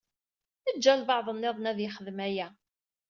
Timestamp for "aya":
2.27-2.47